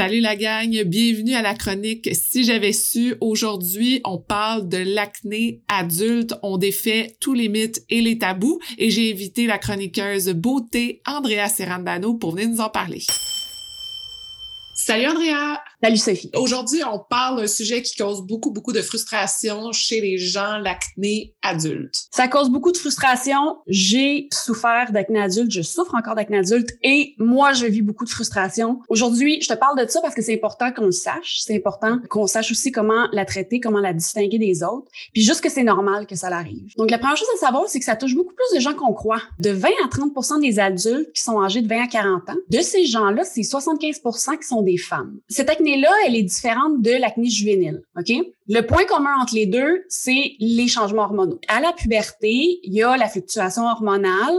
Salut 0.00 0.20
la 0.20 0.34
gang, 0.34 0.82
bienvenue 0.84 1.34
à 1.34 1.42
la 1.42 1.52
chronique 1.52 2.08
Si 2.14 2.44
j'avais 2.44 2.72
su. 2.72 3.16
Aujourd'hui, 3.20 4.00
on 4.06 4.16
parle 4.16 4.66
de 4.66 4.78
l'acné 4.78 5.60
adulte. 5.68 6.32
On 6.42 6.56
défait 6.56 7.18
tous 7.20 7.34
les 7.34 7.50
mythes 7.50 7.84
et 7.90 8.00
les 8.00 8.16
tabous 8.16 8.58
et 8.78 8.88
j'ai 8.88 9.12
invité 9.12 9.46
la 9.46 9.58
chroniqueuse 9.58 10.30
beauté 10.30 11.02
Andrea 11.06 11.50
Serrandano 11.50 12.14
pour 12.14 12.34
venir 12.34 12.48
nous 12.48 12.60
en 12.62 12.70
parler. 12.70 13.02
Salut 14.74 15.06
Andrea! 15.06 15.60
Salut 15.82 15.96
Sophie. 15.96 16.30
Aujourd'hui, 16.36 16.82
on 16.84 16.98
parle 16.98 17.40
d'un 17.40 17.46
sujet 17.46 17.80
qui 17.80 17.96
cause 17.96 18.20
beaucoup, 18.20 18.50
beaucoup 18.50 18.74
de 18.74 18.82
frustration 18.82 19.72
chez 19.72 20.02
les 20.02 20.18
gens, 20.18 20.58
l'acné 20.58 21.34
adulte. 21.40 21.94
Ça 22.10 22.28
cause 22.28 22.50
beaucoup 22.50 22.70
de 22.70 22.76
frustration. 22.76 23.56
J'ai 23.66 24.28
souffert 24.30 24.92
d'acné 24.92 25.22
adulte, 25.22 25.50
je 25.50 25.62
souffre 25.62 25.94
encore 25.94 26.16
d'acné 26.16 26.36
adulte 26.36 26.76
et 26.82 27.14
moi, 27.16 27.54
je 27.54 27.64
vis 27.64 27.80
beaucoup 27.80 28.04
de 28.04 28.10
frustration. 28.10 28.80
Aujourd'hui, 28.90 29.40
je 29.40 29.48
te 29.48 29.54
parle 29.54 29.82
de 29.82 29.90
ça 29.90 30.02
parce 30.02 30.14
que 30.14 30.20
c'est 30.20 30.34
important 30.34 30.70
qu'on 30.70 30.84
le 30.84 30.92
sache. 30.92 31.40
C'est 31.40 31.56
important 31.56 31.98
qu'on 32.10 32.26
sache 32.26 32.50
aussi 32.50 32.72
comment 32.72 33.08
la 33.12 33.24
traiter, 33.24 33.58
comment 33.58 33.80
la 33.80 33.94
distinguer 33.94 34.36
des 34.36 34.62
autres, 34.62 34.86
puis 35.14 35.22
juste 35.22 35.40
que 35.40 35.48
c'est 35.48 35.64
normal 35.64 36.06
que 36.06 36.14
ça 36.14 36.28
l'arrive. 36.28 36.74
Donc, 36.76 36.90
la 36.90 36.98
première 36.98 37.16
chose 37.16 37.28
à 37.36 37.38
savoir, 37.38 37.64
c'est 37.68 37.78
que 37.78 37.86
ça 37.86 37.96
touche 37.96 38.14
beaucoup 38.14 38.34
plus 38.34 38.54
de 38.54 38.60
gens 38.60 38.74
qu'on 38.74 38.92
croit. 38.92 39.22
De 39.38 39.48
20 39.48 39.68
à 39.82 39.88
30% 39.88 40.42
des 40.42 40.58
adultes 40.58 41.10
qui 41.14 41.22
sont 41.22 41.40
âgés 41.40 41.62
de 41.62 41.68
20 41.68 41.84
à 41.84 41.86
40 41.86 42.28
ans, 42.28 42.36
de 42.50 42.60
ces 42.60 42.84
gens-là, 42.84 43.24
c'est 43.24 43.40
75% 43.40 44.38
qui 44.38 44.46
sont 44.46 44.60
des 44.60 44.76
femmes. 44.76 45.16
Cette 45.30 45.48
acné 45.48 45.69
là 45.76 45.90
elle 46.06 46.16
est 46.16 46.22
différente 46.22 46.80
de 46.82 46.92
l'acné 46.92 47.28
juvénile, 47.28 47.82
OK? 47.98 48.12
Le 48.52 48.62
point 48.62 48.84
commun 48.84 49.14
entre 49.22 49.36
les 49.36 49.46
deux, 49.46 49.84
c'est 49.88 50.32
les 50.40 50.66
changements 50.66 51.04
hormonaux. 51.04 51.38
À 51.46 51.60
la 51.60 51.72
puberté, 51.72 52.58
il 52.64 52.74
y 52.74 52.82
a 52.82 52.96
la 52.96 53.08
fluctuation 53.08 53.62
hormonale 53.62 54.34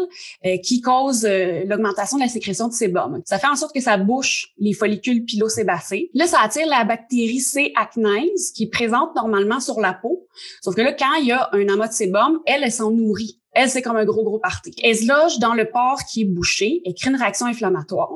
euh, 0.45 0.57
qui 0.57 0.81
cause 0.81 1.23
euh, 1.23 1.63
l'augmentation 1.65 2.17
de 2.17 2.23
la 2.23 2.27
sécrétion 2.27 2.67
de 2.67 2.73
sébum. 2.73 3.21
Ça 3.23 3.39
fait 3.39 3.47
en 3.47 3.55
sorte 3.55 3.73
que 3.73 3.79
ça 3.79 3.95
bouche 3.95 4.49
les 4.57 4.73
follicules 4.73 5.23
pilosébacés. 5.23 6.09
Là, 6.13 6.27
ça 6.27 6.41
attire 6.41 6.67
la 6.67 6.83
bactérie 6.83 7.39
C. 7.39 7.71
acnes 7.77 8.27
qui 8.53 8.63
est 8.63 8.69
présente 8.69 9.15
normalement 9.15 9.61
sur 9.61 9.79
la 9.79 9.93
peau. 9.93 10.27
Sauf 10.61 10.75
que 10.75 10.81
là, 10.81 10.91
quand 10.91 11.13
il 11.21 11.27
y 11.27 11.31
a 11.31 11.49
un 11.53 11.69
amas 11.69 11.87
de 11.87 11.93
sébum, 11.93 12.41
elle, 12.45 12.63
elle 12.63 12.71
s'en 12.71 12.91
nourrit. 12.91 13.40
Elle, 13.53 13.69
c'est 13.69 13.81
comme 13.81 13.97
un 13.97 14.05
gros, 14.05 14.23
gros 14.23 14.39
parti. 14.39 14.73
Elle 14.83 14.95
se 14.95 15.07
loge 15.07 15.39
dans 15.39 15.53
le 15.53 15.69
port 15.69 15.99
qui 16.09 16.21
est 16.21 16.25
bouché, 16.25 16.81
elle 16.85 16.93
crée 16.93 17.09
une 17.09 17.17
réaction 17.17 17.45
inflammatoire 17.45 18.09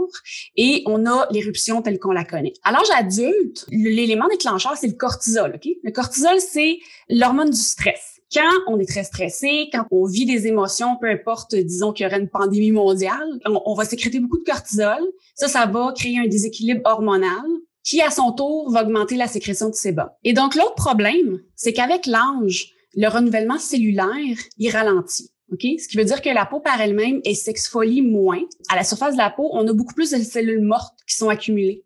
et 0.56 0.84
on 0.86 1.06
a 1.06 1.28
l'éruption 1.32 1.82
telle 1.82 2.00
qu'on 2.00 2.12
la 2.12 2.24
connaît. 2.24 2.54
À 2.64 2.72
l'âge 2.72 2.90
adulte, 2.98 3.66
l'élément 3.70 4.28
déclencheur, 4.30 4.76
c'est 4.78 4.88
le 4.88 4.94
cortisol. 4.94 5.54
OK? 5.56 5.68
Le 5.84 5.92
cortisol, 5.92 6.40
c'est 6.40 6.80
l'hormone 7.10 7.50
du 7.50 7.60
stress 7.60 8.16
quand 8.34 8.52
on 8.68 8.80
est 8.80 8.88
très 8.88 9.04
stressé, 9.04 9.70
quand 9.72 9.86
on 9.92 10.06
vit 10.06 10.26
des 10.26 10.48
émotions, 10.48 10.98
peu 11.00 11.10
importe, 11.10 11.56
disons 11.56 11.94
qu'il 11.94 12.06
y 12.06 12.08
aurait 12.08 12.20
une 12.20 12.30
pandémie 12.30 12.72
mondiale, 12.72 13.40
on, 13.46 13.74
va 13.76 13.86
sécréter 13.86 14.20
beaucoup 14.20 14.40
de 14.40 14.44
cortisol. 14.44 15.02
Ça, 15.36 15.48
ça 15.48 15.66
va 15.66 15.94
créer 15.96 16.20
un 16.20 16.28
déséquilibre 16.28 16.82
hormonal 16.86 17.46
qui, 17.84 18.02
à 18.02 18.10
son 18.10 18.32
tour, 18.32 18.72
va 18.72 18.84
augmenter 18.84 19.16
la 19.16 19.28
sécrétion 19.28 19.70
de 19.70 19.76
sébum. 19.76 20.10
Et 20.24 20.34
donc, 20.34 20.56
l'autre 20.56 20.76
problème, 20.76 21.40
c'est 21.56 21.72
qu'avec 21.72 22.08
l'âge, 22.08 22.75
le 22.96 23.08
renouvellement 23.08 23.58
cellulaire, 23.58 24.38
il 24.58 24.70
ralentit. 24.70 25.30
OK? 25.52 25.62
Ce 25.62 25.88
qui 25.88 25.98
veut 25.98 26.06
dire 26.06 26.22
que 26.22 26.30
la 26.30 26.46
peau 26.46 26.60
par 26.60 26.82
elle-même, 26.82 27.22
elle 27.24 27.36
s'exfolie 27.36 28.02
moins. 28.02 28.42
À 28.70 28.76
la 28.76 28.84
surface 28.84 29.14
de 29.14 29.20
la 29.20 29.30
peau, 29.30 29.50
on 29.54 29.68
a 29.68 29.74
beaucoup 29.74 29.94
plus 29.94 30.12
de 30.12 30.18
cellules 30.18 30.62
mortes 30.64 30.98
qui 31.08 31.16
sont 31.16 31.30
accumulées. 31.30 31.84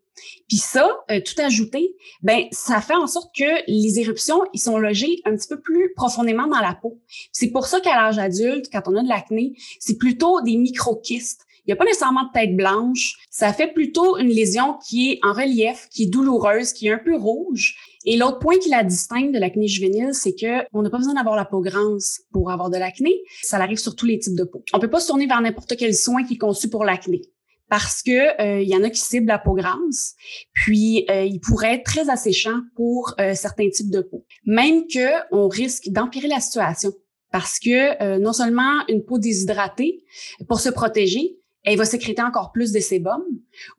Puis 0.48 0.58
ça, 0.58 0.88
euh, 1.10 1.20
tout 1.20 1.40
ajouté, 1.40 1.94
ben 2.22 2.44
ça 2.52 2.80
fait 2.80 2.94
en 2.94 3.06
sorte 3.06 3.34
que 3.34 3.64
les 3.66 4.00
éruptions, 4.00 4.42
ils 4.52 4.60
sont 4.60 4.78
logées 4.78 5.20
un 5.24 5.34
petit 5.34 5.48
peu 5.48 5.60
plus 5.60 5.92
profondément 5.94 6.46
dans 6.46 6.60
la 6.60 6.74
peau. 6.74 7.00
C'est 7.32 7.50
pour 7.50 7.66
ça 7.66 7.80
qu'à 7.80 7.94
l'âge 7.94 8.18
adulte, 8.18 8.66
quand 8.72 8.82
on 8.86 8.96
a 8.96 9.02
de 9.02 9.08
l'acné, 9.08 9.54
c'est 9.78 9.96
plutôt 9.96 10.40
des 10.42 10.56
microkystes. 10.56 11.46
Il 11.70 11.74
n'y 11.74 11.78
a 11.78 11.84
pas 11.84 11.84
nécessairement 11.84 12.24
de 12.24 12.32
tête 12.34 12.56
blanche. 12.56 13.16
Ça 13.30 13.52
fait 13.52 13.68
plutôt 13.68 14.18
une 14.18 14.26
lésion 14.26 14.76
qui 14.88 15.12
est 15.12 15.20
en 15.22 15.32
relief, 15.32 15.86
qui 15.88 16.02
est 16.02 16.06
douloureuse, 16.06 16.72
qui 16.72 16.88
est 16.88 16.92
un 16.92 16.98
peu 16.98 17.16
rouge 17.16 17.76
et 18.06 18.16
l'autre 18.16 18.38
point 18.38 18.58
qui 18.58 18.70
la 18.70 18.82
distingue 18.82 19.32
de 19.32 19.38
l'acné 19.38 19.68
juvénile, 19.68 20.10
c'est 20.12 20.34
que 20.34 20.66
on 20.72 20.82
n'a 20.82 20.90
pas 20.90 20.98
besoin 20.98 21.14
d'avoir 21.14 21.36
la 21.36 21.44
peau 21.44 21.60
grasse 21.60 22.22
pour 22.32 22.50
avoir 22.50 22.70
de 22.70 22.78
l'acné. 22.78 23.22
Ça 23.42 23.58
arrive 23.58 23.78
sur 23.78 23.94
tous 23.94 24.06
les 24.06 24.18
types 24.18 24.34
de 24.34 24.44
peau. 24.44 24.64
On 24.72 24.80
peut 24.80 24.88
pas 24.88 25.00
se 25.00 25.06
tourner 25.06 25.26
vers 25.26 25.40
n'importe 25.40 25.76
quel 25.76 25.94
soin 25.94 26.24
qui 26.24 26.34
est 26.34 26.38
conçu 26.38 26.68
pour 26.68 26.84
l'acné 26.84 27.20
parce 27.68 28.02
que 28.02 28.42
euh, 28.42 28.60
il 28.60 28.68
y 28.68 28.74
en 28.74 28.82
a 28.82 28.90
qui 28.90 29.00
ciblent 29.00 29.28
la 29.28 29.38
peau 29.38 29.54
grasse, 29.54 30.16
puis 30.52 31.06
euh, 31.08 31.22
il 31.22 31.38
pourrait 31.38 31.76
être 31.76 31.84
très 31.84 32.10
asséchant 32.10 32.62
pour 32.74 33.14
euh, 33.20 33.36
certains 33.36 33.70
types 33.70 33.92
de 33.92 34.00
peau. 34.00 34.26
Même 34.44 34.88
que 34.88 35.08
on 35.30 35.46
risque 35.46 35.88
d'empirer 35.88 36.26
la 36.26 36.40
situation 36.40 36.90
parce 37.30 37.60
que 37.60 38.18
non 38.18 38.32
seulement 38.32 38.84
une 38.88 39.04
peau 39.04 39.20
déshydratée 39.20 40.02
pour 40.48 40.58
se 40.58 40.68
protéger, 40.68 41.39
elle 41.64 41.76
va 41.76 41.84
sécréter 41.84 42.22
encore 42.22 42.52
plus 42.52 42.72
de 42.72 42.80
sébum, 42.80 43.22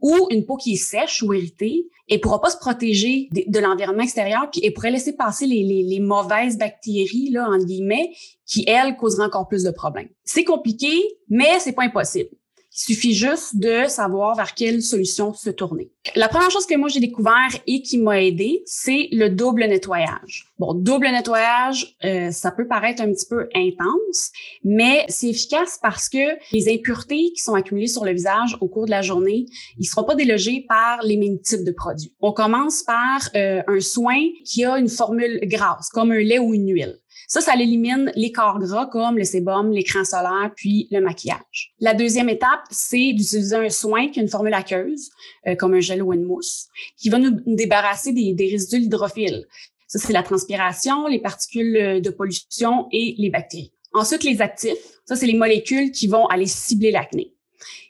ou 0.02 0.28
une 0.30 0.46
peau 0.46 0.58
qui 0.58 0.74
est 0.74 0.78
sèche 0.78 1.24
ou 1.24 1.34
irritée, 1.34 1.88
elle 2.10 2.20
pourra 2.20 2.42
pas 2.42 2.50
se 2.50 2.58
protéger 2.58 3.30
de, 3.32 3.60
l'environnement 3.60 4.04
extérieur, 4.04 4.50
puis 4.52 4.62
elle 4.64 4.74
pourrait 4.74 4.92
laisser 4.92 5.16
passer 5.16 5.46
les, 5.48 6.00
mauvaises 6.00 6.58
bactéries, 6.58 7.30
là, 7.32 7.48
en 7.50 7.58
guillemets, 7.58 8.12
qui, 8.46 8.66
elles, 8.68 8.98
causeraient 8.98 9.26
encore 9.26 9.48
plus 9.48 9.64
de 9.64 9.72
problèmes. 9.72 10.10
C'est 10.24 10.44
compliqué, 10.44 10.92
mais 11.30 11.60
c'est 11.60 11.72
pas 11.72 11.84
impossible. 11.84 12.30
Il 12.74 12.80
suffit 12.80 13.14
juste 13.14 13.58
de 13.58 13.86
savoir 13.88 14.38
vers 14.38 14.54
quelle 14.54 14.82
solution 14.82 15.34
se 15.34 15.50
tourner. 15.50 15.92
La 16.16 16.30
première 16.30 16.50
chose 16.52 16.66
que 16.66 16.76
moi 16.78 16.88
j'ai 16.88 17.02
découvert 17.02 17.50
et 17.68 17.82
qui 17.82 17.98
m'a 17.98 18.22
aidé, 18.22 18.64
c'est 18.66 19.10
le 19.12 19.30
double 19.30 19.66
nettoyage. 19.66 20.46
Bon, 20.58 20.74
double 20.74 21.08
nettoyage, 21.08 21.98
euh, 22.06 22.32
ça 22.32 22.50
peut 22.50 22.68
paraître 22.68 23.02
un 23.02 23.12
petit 23.12 23.26
peu 23.30 23.50
intense, 23.54 24.32
mais 24.64 25.04
c'est 25.10 25.28
efficace 25.28 25.80
parce 25.82 26.08
que 26.08 26.38
les 26.54 26.74
impuretés 26.74 27.34
qui 27.36 27.42
sont 27.44 27.56
accumulées 27.56 27.88
sur 27.88 28.06
le 28.06 28.14
visage 28.14 28.56
au 28.62 28.70
cours 28.70 28.86
de 28.86 28.92
la 28.92 29.02
journée, 29.02 29.48
ils 29.78 29.86
seront 29.86 30.06
pas 30.06 30.16
délogés 30.16 30.66
par 30.70 31.04
les 31.04 31.18
mêmes 31.18 31.42
types 31.42 31.66
de 31.66 31.72
produits. 31.72 32.14
On 32.22 32.32
commence 32.32 32.84
par 32.84 33.30
euh, 33.36 33.62
un 33.68 33.80
soin 33.82 34.20
qui 34.46 34.64
a 34.64 34.78
une 34.78 34.90
formule 34.90 35.42
grasse, 35.44 35.90
comme 35.90 36.14
un 36.14 36.20
lait 36.20 36.40
ou 36.40 36.54
une 36.54 36.72
huile. 36.72 37.00
Ça, 37.28 37.42
ça 37.42 37.56
élimine 37.56 38.12
les 38.16 38.32
corps 38.32 38.60
gras 38.60 38.88
comme 38.88 39.18
le 39.18 39.24
sébum, 39.24 39.72
l'écran 39.72 40.04
solaire, 40.04 40.52
puis 40.56 40.88
le 40.92 41.02
maquillage. 41.02 41.74
La 41.80 41.94
deuxième 41.94 42.30
étape, 42.30 42.62
c'est 42.70 43.14
d'utiliser 43.14 43.56
un 43.56 43.70
soin 43.70 44.10
qui 44.10 44.20
a 44.20 44.24
une 44.24 44.30
formule 44.30 44.54
aqueuse, 44.54 45.10
euh, 45.48 45.56
comme 45.56 45.74
un 45.74 45.80
gel 45.80 46.02
ou 46.04 46.14
une 46.14 46.26
mousse, 46.26 46.68
qui 46.98 47.10
va 47.10 47.20
nous 47.20 47.42
débarrasser 47.46 48.14
des, 48.14 48.34
des 48.34 48.50
résidus 48.50 48.86
hydrophiles. 48.86 49.46
Ça, 49.88 50.00
c'est 50.00 50.14
la 50.14 50.24
transpiration, 50.24 51.08
les 51.08 51.20
particules 51.20 51.78
euh, 51.78 52.00
de 52.00 52.10
pollution 52.10 52.88
et 52.92 53.16
les 53.18 53.30
bactéries. 53.30 53.74
Ensuite, 53.94 54.24
les 54.24 54.42
actifs. 54.42 55.00
Ça, 55.06 55.16
c'est 55.16 55.26
les 55.26 55.38
molécules 55.38 55.92
qui 55.92 56.08
vont 56.08 56.26
aller 56.28 56.46
cibler 56.46 56.92
l'acné. 56.92 57.34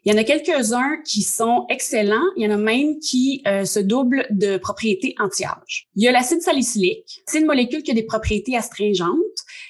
Il 0.03 0.11
y 0.11 0.15
en 0.15 0.17
a 0.17 0.23
quelques-uns 0.23 0.97
qui 1.05 1.21
sont 1.21 1.65
excellents. 1.69 2.25
Il 2.35 2.43
y 2.43 2.47
en 2.47 2.51
a 2.51 2.57
même 2.57 2.97
qui 2.99 3.43
euh, 3.45 3.65
se 3.65 3.79
doublent 3.79 4.25
de 4.31 4.57
propriétés 4.57 5.13
anti-âge. 5.19 5.89
Il 5.95 6.03
y 6.03 6.07
a 6.07 6.11
l'acide 6.11 6.41
salicylique. 6.41 7.21
C'est 7.27 7.39
une 7.39 7.45
molécule 7.45 7.83
qui 7.83 7.91
a 7.91 7.93
des 7.93 8.03
propriétés 8.03 8.57
astringentes. 8.57 9.15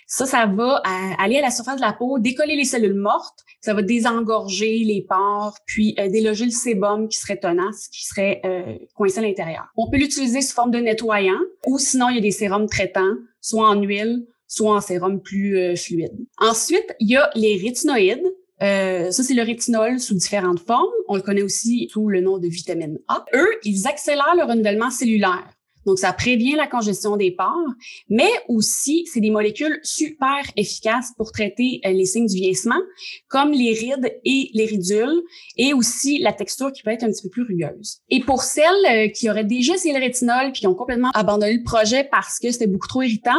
Ça, 0.08 0.26
ça 0.26 0.46
va 0.46 0.82
aller 1.20 1.38
à 1.38 1.42
la 1.42 1.52
surface 1.52 1.76
de 1.78 1.82
la 1.82 1.94
peau, 1.94 2.18
décoller 2.20 2.56
les 2.56 2.64
cellules 2.64 2.96
mortes. 2.96 3.40
Ça 3.60 3.74
va 3.74 3.82
désengorger 3.82 4.80
les 4.80 5.06
pores, 5.08 5.58
puis 5.66 5.96
euh, 6.00 6.10
déloger 6.10 6.46
le 6.46 6.52
sébum 6.52 7.08
qui 7.10 7.20
serait 7.20 7.38
tenace, 7.38 7.90
qui 7.90 8.06
serait 8.06 8.42
euh, 8.46 8.78
coincé 8.96 9.20
à 9.20 9.22
l'intérieur. 9.22 9.66
On 9.76 9.90
peut 9.90 9.98
l'utiliser 9.98 10.42
sous 10.42 10.56
forme 10.56 10.72
de 10.72 10.80
nettoyant 10.80 11.40
ou 11.68 11.78
sinon, 11.78 12.10
il 12.10 12.16
y 12.16 12.18
a 12.18 12.22
des 12.22 12.32
sérums 12.32 12.68
traitants, 12.68 13.16
soit 13.40 13.70
en 13.70 13.82
huile, 13.82 14.26
soit 14.48 14.76
en 14.76 14.82
sérum 14.82 15.22
plus 15.22 15.78
fluide. 15.78 16.18
Ensuite, 16.40 16.96
il 17.00 17.10
y 17.10 17.16
a 17.18 17.30
les 17.36 17.58
rétinoïdes. 17.58 18.34
Euh, 18.62 19.12
ça, 19.12 19.24
c'est 19.24 19.34
le 19.34 19.44
rétinol 19.44 20.00
sous 20.00 20.14
différentes 20.14 20.60
formes. 20.60 20.92
On 21.08 21.16
le 21.16 21.22
connaît 21.22 21.42
aussi 21.42 21.90
sous 21.92 22.10
le 22.10 22.22
nom 22.22 22.38
de 22.38 22.48
vitamine 22.48 23.00
A. 23.08 23.26
Eux, 23.34 23.50
ils 23.64 23.88
accélèrent 23.88 24.36
le 24.36 24.44
renouvellement 24.44 24.92
cellulaire. 24.92 25.48
Donc, 25.86 26.00
ça 26.00 26.14
prévient 26.14 26.56
la 26.56 26.68
congestion 26.68 27.18
des 27.18 27.32
pores, 27.32 27.74
mais 28.10 28.30
aussi, 28.48 29.06
c'est 29.12 29.20
des 29.20 29.32
molécules 29.32 29.80
super 29.84 30.42
efficaces 30.56 31.12
pour 31.18 31.32
traiter 31.32 31.82
euh, 31.86 31.92
les 31.92 32.06
signes 32.06 32.28
du 32.28 32.36
vieillissement, 32.36 32.80
comme 33.28 33.52
les 33.52 33.74
rides 33.74 34.14
et 34.24 34.50
les 34.54 34.66
ridules, 34.66 35.22
et 35.58 35.74
aussi 35.74 36.20
la 36.20 36.34
texture 36.34 36.72
qui 36.72 36.84
peut 36.84 36.92
être 36.92 37.04
un 37.04 37.12
petit 37.12 37.24
peu 37.24 37.30
plus 37.30 37.44
rugueuse. 37.44 38.00
Et 38.10 38.22
pour 38.22 38.44
celles 38.44 38.66
euh, 38.90 39.08
qui 39.10 39.30
auraient 39.30 39.44
déjà 39.44 39.76
essayé 39.76 39.94
le 39.94 40.00
rétinol 40.00 40.52
puis 40.52 40.62
qui 40.62 40.68
ont 40.68 40.76
complètement 40.76 41.10
abandonné 41.14 41.54
le 41.54 41.64
projet 41.64 42.04
parce 42.04 42.40
que 42.40 42.52
c'était 42.52 42.68
beaucoup 42.68 42.88
trop 42.88 43.02
irritant, 43.02 43.32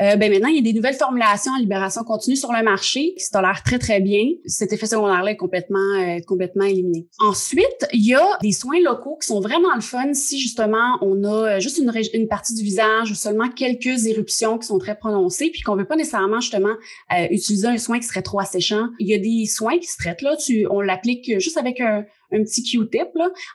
euh, 0.00 0.16
ben 0.16 0.30
maintenant, 0.30 0.48
il 0.48 0.56
y 0.56 0.58
a 0.58 0.62
des 0.62 0.72
nouvelles 0.72 0.94
formulations 0.94 1.52
en 1.52 1.58
libération 1.58 2.04
continue 2.04 2.36
sur 2.36 2.52
le 2.52 2.62
marché 2.62 3.14
qui 3.16 3.24
se 3.24 3.30
tolèrent 3.30 3.62
très, 3.64 3.78
très 3.78 4.00
bien. 4.00 4.26
Cet 4.46 4.72
effet 4.72 4.86
secondaire-là 4.86 5.32
est 5.32 5.36
complètement, 5.36 6.18
complètement 6.26 6.64
éliminé. 6.64 7.06
Ensuite, 7.18 7.86
il 7.92 8.06
y 8.06 8.14
a 8.14 8.38
des 8.42 8.52
soins 8.52 8.80
locaux 8.80 9.16
qui 9.20 9.26
sont 9.26 9.40
vraiment 9.40 9.74
le 9.74 9.80
fun 9.80 10.12
si 10.14 10.38
justement 10.38 10.98
on 11.00 11.24
a 11.24 11.58
juste 11.58 11.79
une, 11.80 12.28
partie 12.28 12.54
du 12.54 12.62
visage 12.62 13.10
ou 13.10 13.14
seulement 13.14 13.48
quelques 13.48 14.06
éruptions 14.06 14.58
qui 14.58 14.66
sont 14.66 14.78
très 14.78 14.96
prononcées, 14.96 15.50
puis 15.50 15.62
qu'on 15.62 15.76
veut 15.76 15.86
pas 15.86 15.96
nécessairement 15.96 16.40
justement 16.40 16.74
euh, 17.12 17.26
utiliser 17.30 17.68
un 17.68 17.78
soin 17.78 17.98
qui 17.98 18.06
serait 18.06 18.22
trop 18.22 18.40
asséchant. 18.40 18.88
Il 18.98 19.08
y 19.08 19.14
a 19.14 19.18
des 19.18 19.46
soins 19.46 19.78
qui 19.78 19.86
se 19.86 19.96
traitent 19.96 20.22
là, 20.22 20.36
on 20.70 20.80
l'applique 20.80 21.38
juste 21.38 21.56
avec 21.56 21.80
un, 21.80 22.04
petit 22.30 22.62
Q-tip 22.62 23.08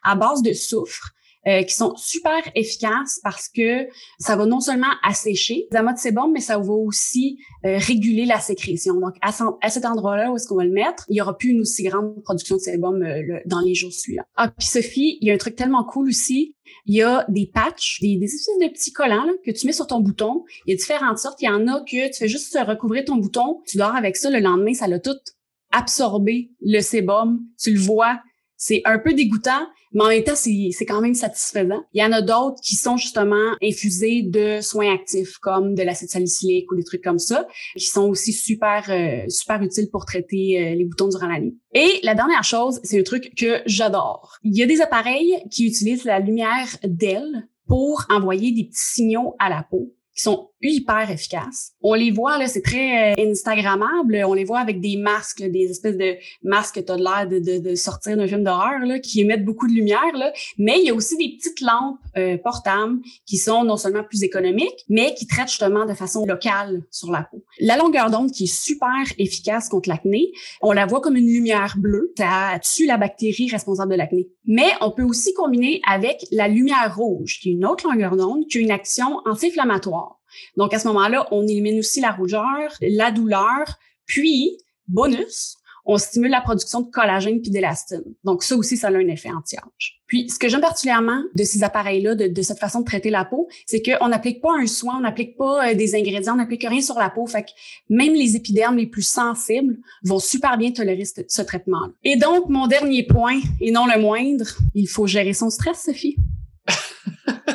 à 0.03 0.15
base 0.15 0.41
de 0.41 0.53
soufre. 0.53 1.13
Euh, 1.47 1.61
qui 1.63 1.75
sont 1.75 1.95
super 1.95 2.41
efficaces 2.55 3.19
parce 3.23 3.49
que 3.49 3.87
ça 4.17 4.35
va 4.35 4.47
non 4.47 4.59
seulement 4.59 4.91
assécher 5.03 5.67
les 5.71 5.77
amas 5.77 5.93
de 5.93 5.99
sébum, 5.99 6.31
mais 6.31 6.39
ça 6.39 6.57
va 6.57 6.73
aussi 6.73 7.37
euh, 7.65 7.77
réguler 7.77 8.25
la 8.25 8.39
sécrétion. 8.39 8.95
Donc, 8.95 9.15
à, 9.21 9.69
cet 9.69 9.85
endroit-là 9.85 10.31
où 10.31 10.37
est-ce 10.37 10.47
qu'on 10.47 10.55
va 10.55 10.63
le 10.63 10.71
mettre, 10.71 11.05
il 11.07 11.17
y 11.17 11.21
aura 11.21 11.37
plus 11.37 11.49
une 11.49 11.61
aussi 11.61 11.83
grande 11.83 12.19
production 12.23 12.55
de 12.55 12.61
sébum 12.61 13.03
euh, 13.03 13.39
dans 13.45 13.59
les 13.59 13.75
jours 13.75 13.93
suivants. 13.93 14.23
Ah, 14.35 14.49
puis 14.49 14.67
Sophie, 14.67 15.19
il 15.21 15.27
y 15.27 15.31
a 15.31 15.35
un 15.35 15.37
truc 15.37 15.55
tellement 15.55 15.83
cool 15.83 16.07
aussi. 16.07 16.55
Il 16.87 16.95
y 16.95 17.03
a 17.03 17.25
des 17.29 17.45
patchs, 17.45 18.01
des, 18.01 18.17
des 18.17 18.25
espèces 18.25 18.57
de 18.59 18.67
petits 18.73 18.91
collants 18.91 19.25
là, 19.25 19.33
que 19.45 19.51
tu 19.51 19.67
mets 19.67 19.73
sur 19.73 19.85
ton 19.85 19.99
bouton. 19.99 20.45
Il 20.65 20.71
y 20.71 20.73
a 20.73 20.77
différentes 20.77 21.19
sortes. 21.19 21.39
Il 21.43 21.45
y 21.45 21.49
en 21.49 21.67
a 21.67 21.81
que 21.81 22.07
tu 22.07 22.17
fais 22.17 22.27
juste 22.27 22.57
recouvrir 22.67 23.05
ton 23.05 23.17
bouton, 23.17 23.61
tu 23.67 23.77
dors 23.77 23.95
avec 23.95 24.15
ça 24.15 24.31
le 24.31 24.39
lendemain, 24.39 24.73
ça 24.73 24.87
l'a 24.87 24.99
tout 24.99 25.11
absorber 25.71 26.51
le 26.61 26.79
sébum, 26.79 27.41
tu 27.59 27.73
le 27.73 27.79
vois, 27.79 28.19
c'est 28.57 28.81
un 28.85 28.99
peu 28.99 29.13
dégoûtant, 29.13 29.67
mais 29.93 30.03
en 30.03 30.07
même 30.09 30.23
temps, 30.23 30.35
c'est 30.35 30.85
quand 30.85 31.01
même 31.01 31.13
satisfaisant. 31.13 31.83
Il 31.93 32.01
y 32.01 32.05
en 32.05 32.11
a 32.11 32.21
d'autres 32.21 32.59
qui 32.61 32.75
sont 32.75 32.97
justement 32.97 33.55
infusés 33.63 34.23
de 34.23 34.59
soins 34.61 34.93
actifs, 34.93 35.37
comme 35.37 35.73
de 35.73 35.83
l'acide 35.83 36.09
salicylique 36.09 36.71
ou 36.71 36.75
des 36.75 36.83
trucs 36.83 37.03
comme 37.03 37.19
ça, 37.19 37.47
qui 37.77 37.85
sont 37.85 38.09
aussi 38.09 38.33
super, 38.33 38.85
euh, 38.89 39.29
super 39.29 39.61
utiles 39.61 39.89
pour 39.89 40.05
traiter 40.05 40.59
euh, 40.59 40.75
les 40.75 40.85
boutons 40.85 41.07
durant 41.07 41.27
la 41.27 41.39
nuit. 41.39 41.57
Et 41.73 41.99
la 42.03 42.13
dernière 42.13 42.43
chose, 42.43 42.81
c'est 42.83 42.99
un 42.99 43.03
truc 43.03 43.33
que 43.35 43.61
j'adore. 43.65 44.37
Il 44.43 44.55
y 44.55 44.63
a 44.63 44.65
des 44.65 44.81
appareils 44.81 45.37
qui 45.49 45.65
utilisent 45.65 46.03
la 46.03 46.19
lumière 46.19 46.77
d'elle 46.83 47.47
pour 47.67 48.05
envoyer 48.09 48.51
des 48.51 48.65
petits 48.65 48.93
signaux 48.93 49.35
à 49.39 49.49
la 49.49 49.65
peau 49.69 49.95
qui 50.15 50.21
sont 50.21 50.49
hyper 50.61 51.09
efficaces. 51.11 51.73
On 51.81 51.93
les 51.93 52.11
voit, 52.11 52.37
là, 52.37 52.47
c'est 52.47 52.61
très 52.61 53.13
euh, 53.13 53.31
Instagrammable. 53.31 54.23
On 54.25 54.33
les 54.33 54.43
voit 54.43 54.59
avec 54.59 54.81
des 54.81 54.97
masques, 54.97 55.43
des 55.43 55.69
espèces 55.69 55.97
de 55.97 56.15
masques 56.43 56.75
que 56.75 56.79
tu 56.79 56.91
as 56.91 56.97
l'air 56.97 57.27
de, 57.29 57.75
sortir 57.75 58.17
d'un 58.17 58.27
film 58.27 58.43
d'horreur, 58.43 58.79
là, 58.85 58.99
qui 58.99 59.21
émettent 59.21 59.45
beaucoup 59.45 59.67
de 59.67 59.73
lumière. 59.73 60.01
Là. 60.15 60.31
Mais 60.57 60.79
il 60.79 60.85
y 60.85 60.89
a 60.89 60.93
aussi 60.93 61.17
des 61.17 61.35
petites 61.37 61.61
lampes 61.61 61.99
euh, 62.17 62.37
portables 62.37 62.99
qui 63.25 63.37
sont 63.37 63.63
non 63.63 63.77
seulement 63.77 64.03
plus 64.03 64.23
économiques, 64.23 64.85
mais 64.89 65.13
qui 65.13 65.27
traitent 65.27 65.49
justement 65.49 65.85
de 65.85 65.93
façon 65.93 66.25
locale 66.25 66.83
sur 66.89 67.11
la 67.11 67.23
peau. 67.23 67.43
La 67.59 67.77
longueur 67.77 68.09
d'onde 68.09 68.31
qui 68.31 68.45
est 68.45 68.53
super 68.53 69.03
efficace 69.17 69.69
contre 69.69 69.89
l'acné, 69.89 70.31
on 70.61 70.71
la 70.71 70.85
voit 70.85 71.01
comme 71.01 71.15
une 71.15 71.27
lumière 71.27 71.75
bleue. 71.77 72.13
Ça 72.17 72.59
tue 72.61 72.85
la 72.85 72.97
bactérie 72.97 73.49
responsable 73.49 73.91
de 73.91 73.97
l'acné. 73.97 74.29
Mais 74.45 74.71
on 74.81 74.91
peut 74.91 75.03
aussi 75.03 75.33
combiner 75.33 75.81
avec 75.87 76.25
la 76.31 76.47
lumière 76.47 76.95
rouge, 76.95 77.39
qui 77.41 77.49
est 77.49 77.53
une 77.53 77.65
autre 77.65 77.87
longueur 77.87 78.15
d'onde, 78.15 78.45
qui 78.49 78.59
a 78.59 78.61
une 78.61 78.71
action 78.71 79.21
anti-inflammatoire. 79.25 80.19
Donc, 80.57 80.73
à 80.73 80.79
ce 80.79 80.87
moment-là, 80.87 81.27
on 81.31 81.43
élimine 81.47 81.79
aussi 81.79 82.01
la 82.01 82.11
rougeur, 82.11 82.71
la 82.81 83.11
douleur, 83.11 83.77
puis, 84.05 84.57
bonus, 84.87 85.57
on 85.85 85.97
stimule 85.97 86.31
la 86.31 86.41
production 86.41 86.81
de 86.81 86.89
collagène 86.89 87.41
puis 87.41 87.51
d'élastine. 87.51 88.03
Donc, 88.23 88.43
ça 88.43 88.55
aussi, 88.55 88.75
ça 88.75 88.87
a 88.87 88.91
un 88.91 89.07
effet 89.07 89.29
anti-âge. 89.29 90.01
Puis, 90.07 90.29
ce 90.29 90.39
que 90.39 90.49
j'aime 90.49 90.61
particulièrement 90.61 91.21
de 91.35 91.43
ces 91.43 91.63
appareils-là, 91.63 92.15
de, 92.15 92.41
cette 92.41 92.57
façon 92.57 92.79
de 92.79 92.85
traiter 92.85 93.11
la 93.11 93.23
peau, 93.23 93.47
c'est 93.67 93.81
qu'on 93.81 94.07
n'applique 94.07 94.41
pas 94.41 94.51
un 94.59 94.65
soin, 94.65 94.97
on 94.97 95.01
n'applique 95.01 95.37
pas 95.37 95.69
euh, 95.69 95.73
des 95.75 95.95
ingrédients, 95.95 96.33
on 96.33 96.37
n'applique 96.37 96.65
rien 96.67 96.81
sur 96.81 96.97
la 96.97 97.09
peau. 97.09 97.25
Fait 97.27 97.43
que 97.43 97.49
même 97.89 98.13
les 98.13 98.35
épidermes 98.35 98.77
les 98.77 98.87
plus 98.87 99.07
sensibles 99.07 99.77
vont 100.03 100.19
super 100.19 100.57
bien 100.57 100.71
tolérer 100.71 101.05
ce, 101.05 101.21
ce 101.27 101.41
traitement-là. 101.43 101.93
Et 102.03 102.17
donc, 102.17 102.49
mon 102.49 102.65
dernier 102.67 103.03
point, 103.03 103.39
et 103.61 103.71
non 103.71 103.85
le 103.85 103.99
moindre, 103.99 104.45
il 104.73 104.87
faut 104.87 105.05
gérer 105.05 105.33
son 105.33 105.49
stress, 105.51 105.83
Sophie. 105.85 106.17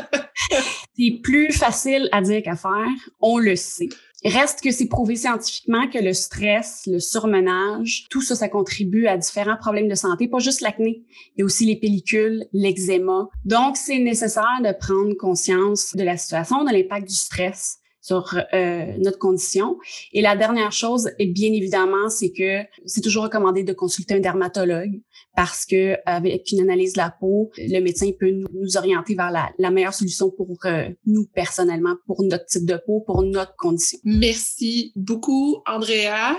c'est 1.01 1.21
plus 1.23 1.53
facile 1.53 2.09
à 2.13 2.21
dire 2.21 2.43
qu'à 2.43 2.57
faire, 2.57 2.89
on 3.21 3.39
le 3.39 3.57
sait. 3.57 3.89
Reste 4.23 4.61
que 4.61 4.71
c'est 4.71 4.89
prouvé 4.89 5.17
scientifiquement 5.17 5.89
que 5.89 5.99
le 5.99 6.13
stress, 6.13 6.83
le 6.87 6.99
surmenage, 6.99 8.07
tout 8.11 8.21
ça, 8.21 8.35
ça 8.35 8.51
contribue 8.51 9.07
à 9.07 9.17
différents 9.17 9.57
problèmes 9.57 9.89
de 9.89 9.95
santé, 9.95 10.29
pas 10.29 10.41
juste 10.41 10.61
l'acné. 10.61 11.05
Il 11.37 11.41
y 11.41 11.43
a 11.43 11.45
aussi 11.47 11.65
les 11.65 11.77
pellicules, 11.77 12.45
l'eczéma. 12.53 13.29
Donc, 13.47 13.79
c'est 13.79 13.99
nécessaire 13.99 14.61
de 14.63 14.77
prendre 14.79 15.15
conscience 15.15 15.97
de 15.97 16.03
la 16.03 16.19
situation, 16.19 16.65
de 16.65 16.73
l'impact 16.73 17.09
du 17.09 17.15
stress 17.15 17.79
sur 18.01 18.35
euh, 18.55 18.93
notre 18.99 19.19
condition. 19.19 19.79
Et 20.13 20.23
la 20.23 20.37
dernière 20.37 20.73
chose, 20.73 21.11
et 21.19 21.27
bien 21.27 21.53
évidemment, 21.53 22.09
c'est 22.09 22.33
que 22.33 22.63
c'est 22.87 23.01
toujours 23.01 23.25
recommandé 23.25 23.63
de 23.63 23.73
consulter 23.73 24.15
un 24.15 24.21
dermatologue 24.21 25.01
parce 25.37 25.65
que 25.65 25.97
avec 26.07 26.51
une 26.53 26.61
analyse 26.61 26.95
de 26.95 26.99
la 26.99 27.11
peau, 27.11 27.51
le 27.57 27.81
médecin 27.81 28.11
peut 28.19 28.31
nous, 28.31 28.77
orienter 28.77 29.15
vers 29.15 29.31
la, 29.31 29.71
meilleure 29.71 29.95
solution 29.95 30.31
pour 30.31 30.57
euh, 30.65 30.89
nous 31.07 31.27
personnellement, 31.35 31.95
pour 32.07 32.23
notre 32.23 32.47
type 32.47 32.67
de 32.67 32.81
peau, 32.85 33.01
pour 33.01 33.23
notre 33.23 33.55
condition. 33.57 33.99
Merci 34.05 34.93
beaucoup, 34.97 35.63
Andrea. 35.67 36.37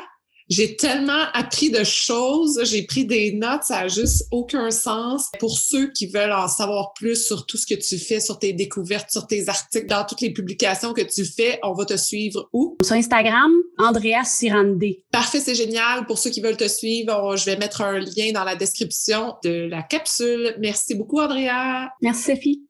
J'ai 0.51 0.75
tellement 0.75 1.27
appris 1.33 1.69
de 1.69 1.86
choses, 1.86 2.59
j'ai 2.65 2.81
pris 2.83 3.06
des 3.06 3.31
notes, 3.31 3.63
ça 3.63 3.77
a 3.77 3.88
juste 3.88 4.27
aucun 4.31 4.69
sens. 4.69 5.30
Pour 5.39 5.57
ceux 5.57 5.89
qui 5.94 6.07
veulent 6.07 6.33
en 6.33 6.50
savoir 6.50 6.92
plus 6.94 7.25
sur 7.25 7.45
tout 7.45 7.56
ce 7.56 7.65
que 7.65 7.80
tu 7.80 7.98
fais, 7.98 8.19
sur 8.19 8.38
tes 8.38 8.51
découvertes, 8.51 9.09
sur 9.09 9.27
tes 9.27 9.48
articles, 9.48 9.88
dans 9.88 10.03
toutes 10.03 10.19
les 10.19 10.33
publications 10.33 10.94
que 10.94 11.03
tu 11.03 11.24
fais, 11.24 11.57
on 11.63 11.71
va 11.71 11.86
te 11.86 11.95
suivre 11.95 12.50
où? 12.51 12.75
Sur 12.83 12.98
Instagram, 12.98 13.50
Andrea 13.77 14.25
Sirande. 14.25 14.83
Parfait, 15.09 15.39
c'est 15.39 15.56
génial. 15.56 16.06
Pour 16.06 16.18
ceux 16.18 16.31
qui 16.31 16.42
veulent 16.42 16.57
te 16.57 16.68
suivre, 16.68 17.38
je 17.38 17.45
vais 17.45 17.56
mettre 17.56 17.80
un 17.80 18.00
lien 18.00 18.33
dans 18.33 18.44
la 18.44 18.57
description 18.57 19.36
de 19.45 19.69
la 19.69 19.83
capsule. 19.83 20.57
Merci 20.59 20.95
beaucoup, 20.95 21.21
Andrea. 21.21 21.88
Merci, 22.01 22.24
Sophie. 22.24 22.62